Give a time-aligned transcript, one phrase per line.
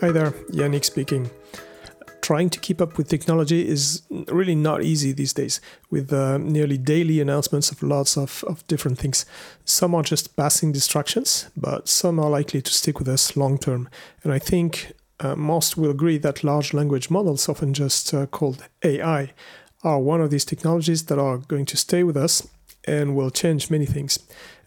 [0.00, 1.28] Hi there, Yannick speaking.
[2.20, 5.60] Trying to keep up with technology is really not easy these days,
[5.90, 9.26] with uh, nearly daily announcements of lots of, of different things.
[9.64, 13.88] Some are just passing distractions, but some are likely to stick with us long term.
[14.22, 18.68] And I think uh, most will agree that large language models, often just uh, called
[18.84, 19.32] AI,
[19.82, 22.46] are one of these technologies that are going to stay with us
[22.88, 24.18] and will change many things.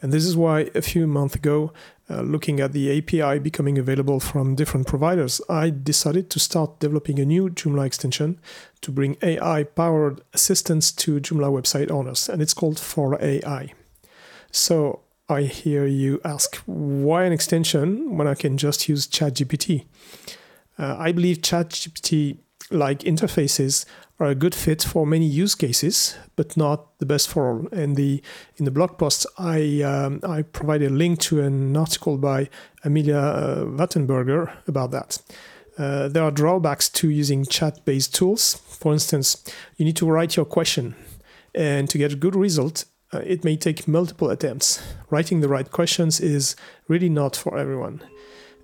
[0.02, 1.74] And this is why a few months ago,
[2.10, 7.20] uh, looking at the API becoming available from different providers, I decided to start developing
[7.20, 8.40] a new Joomla extension
[8.82, 13.72] to bring AI powered assistance to Joomla website owners, and it's called 4AI.
[14.52, 19.86] So I hear you ask, why an extension when I can just use ChatGPT?
[20.78, 22.40] Uh, I believe ChatGPT
[22.72, 23.86] like interfaces
[24.20, 27.68] are a good fit for many use cases, but not the best for all.
[27.72, 28.22] And the
[28.58, 32.50] in the blog post, I um, I provide a link to an article by
[32.84, 35.20] Amelia uh, Wattenberger about that.
[35.78, 38.62] Uh, there are drawbacks to using chat-based tools.
[38.80, 39.44] For instance,
[39.78, 40.96] you need to write your question,
[41.56, 44.84] and to get a good result, uh, it may take multiple attempts.
[45.10, 46.56] Writing the right questions is
[46.88, 48.02] really not for everyone.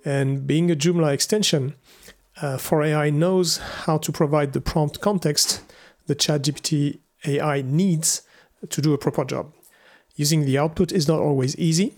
[0.04, 1.74] And being a Joomla extension,
[2.40, 5.62] uh, 4AI knows how to provide the prompt context
[6.06, 8.22] the ChatGPT AI needs
[8.68, 9.52] to do a proper job.
[10.16, 11.94] Using the output is not always easy.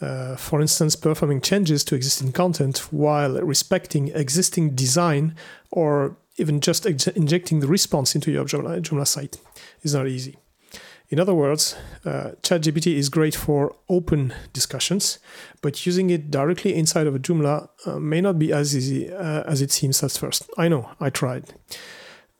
[0.00, 5.34] Uh, for instance, performing changes to existing content while respecting existing design
[5.72, 9.38] or even just ex- injecting the response into your Joomla, Joomla site
[9.82, 10.36] is not easy.
[11.14, 15.20] In other words, uh, ChatGPT is great for open discussions,
[15.62, 19.44] but using it directly inside of a Joomla uh, may not be as easy uh,
[19.44, 20.50] as it seems at first.
[20.58, 21.54] I know, I tried.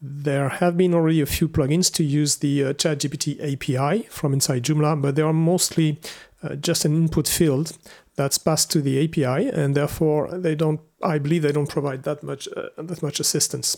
[0.03, 4.65] There have been already a few plugins to use the uh, ChatGPT API from inside
[4.65, 6.01] Joomla, but they are mostly
[6.43, 7.79] uh, just an input field
[8.17, 10.81] that's passed to the API, and therefore they don't.
[11.01, 13.77] I believe they don't provide that much uh, that much assistance.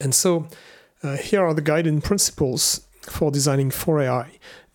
[0.00, 0.48] And so,
[1.20, 4.28] here are the guiding principles for designing 4AI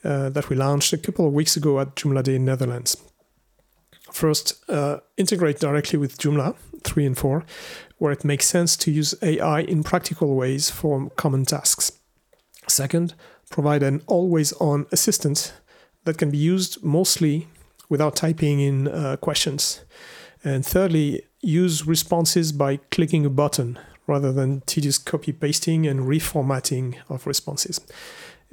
[0.04, 2.98] uh, that we launched a couple of weeks ago at JoomlaDay in Netherlands.
[4.12, 7.46] First, uh, integrate directly with Joomla 3 and 4,
[7.98, 11.92] where it makes sense to use AI in practical ways for common tasks.
[12.68, 13.14] Second,
[13.50, 15.54] provide an always on assistant
[16.06, 17.48] that can be used mostly
[17.90, 19.82] without typing in uh, questions.
[20.44, 23.80] And thirdly, use responses by clicking a button
[24.10, 27.80] rather than tedious copy pasting and reformatting of responses.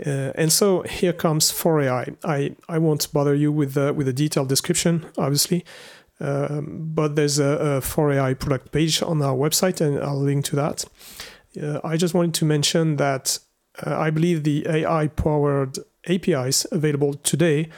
[0.05, 2.17] Uh, and so here comes 4AI.
[2.23, 5.65] I, I won't bother you with with a detailed description, obviously,
[6.21, 10.57] um, but there's a, a 4AI product page on our website, and I'll link to
[10.57, 10.85] that.
[11.61, 13.39] Uh, I just wanted to mention that
[13.85, 17.69] uh, I believe the AI powered APIs available today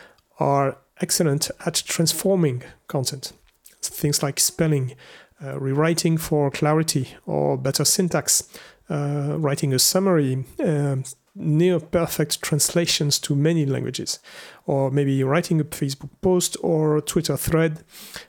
[0.40, 3.32] are excellent at transforming content.
[3.80, 4.96] Things like spelling,
[5.40, 8.48] rewriting for clarity or better syntax,
[8.90, 11.04] uh, writing a summary, um,
[11.34, 14.18] near perfect translations to many languages,
[14.66, 17.84] or maybe writing a Facebook post or Twitter thread,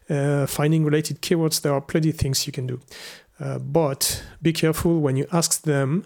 [0.10, 1.62] uh, finding related keywords.
[1.62, 2.80] There are plenty of things you can do.
[3.40, 6.06] Uh, but be careful when you ask them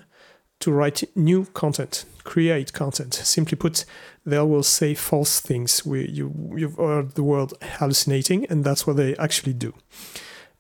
[0.59, 3.13] to write new content, create content.
[3.13, 3.85] Simply put,
[4.25, 5.85] they will say false things.
[5.85, 9.73] We, you, you've heard the word hallucinating, and that's what they actually do.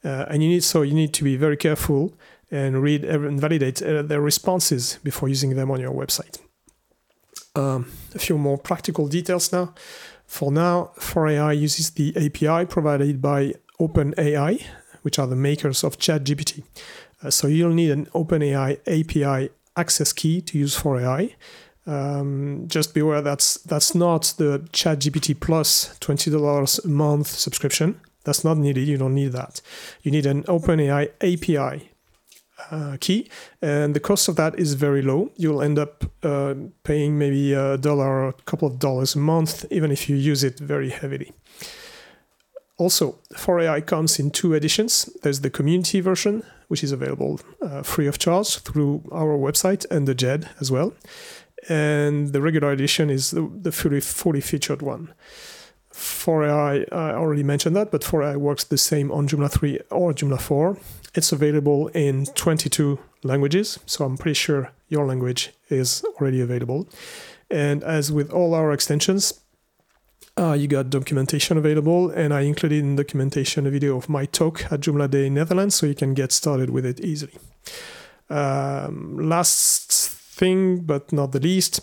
[0.03, 2.13] Uh, and you need so you need to be very careful
[2.51, 6.39] and read and validate uh, their responses before using them on your website.
[7.55, 9.73] Um, a few more practical details now.
[10.25, 14.65] For now, 4AI uses the API provided by OpenAI,
[15.03, 16.63] which are the makers of ChatGPT.
[17.23, 21.35] Uh, so you'll need an OpenAI API access key to use 4AI.
[21.85, 27.99] Um, just beware that's that's not the ChatGPT Plus twenty dollars a month subscription.
[28.23, 28.87] That's not needed.
[28.87, 29.61] You don't need that.
[30.01, 31.89] You need an OpenAI API
[32.71, 33.29] uh, key,
[33.61, 35.31] and the cost of that is very low.
[35.35, 39.65] You'll end up uh, paying maybe a dollar or a couple of dollars a month,
[39.71, 41.33] even if you use it very heavily.
[42.77, 45.09] Also, 4AI comes in two editions.
[45.21, 50.07] There's the community version, which is available uh, free of charge through our website and
[50.07, 50.93] the JED as well.
[51.69, 55.13] And the regular edition is the, the fully, fully featured one.
[55.93, 60.41] 4AI, I already mentioned that, but 4AI works the same on Joomla 3 or Joomla
[60.41, 60.77] 4.
[61.15, 66.89] It's available in 22 languages, so I'm pretty sure your language is already available.
[67.49, 69.39] And as with all our extensions,
[70.35, 74.71] uh, you got documentation available, and I included in documentation a video of my talk
[74.71, 77.37] at JoomlaDay Netherlands, so you can get started with it easily.
[78.29, 81.81] Um, last thing, but not the least,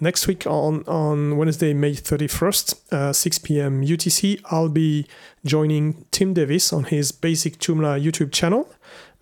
[0.00, 3.82] next week on, on Wednesday, May 31st, uh, 6 p.m.
[3.82, 5.06] UTC, I'll be
[5.44, 8.72] joining Tim Davis on his BasicJoomla YouTube channel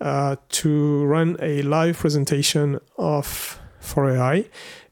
[0.01, 4.47] uh, to run a live presentation of 4AI.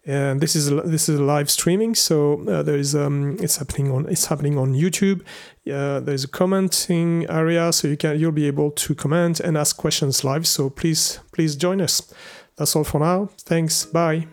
[0.07, 4.07] And this is this is live streaming, so uh, there is um, it's happening on
[4.07, 5.21] it's happening on YouTube.
[5.67, 9.77] Uh, there's a commenting area, so you can you'll be able to comment and ask
[9.77, 10.45] questions live.
[10.45, 12.13] So please please join us.
[12.55, 13.29] That's all for now.
[13.39, 13.85] Thanks.
[13.85, 14.27] Bye.